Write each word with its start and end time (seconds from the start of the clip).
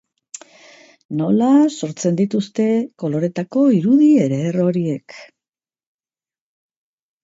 Nola 1.19 1.49
sortzen 1.75 2.17
dituzte 2.23 2.67
koloretako 3.05 3.69
irudi 3.79 4.11
eder 4.27 4.61
horiek? 4.67 5.21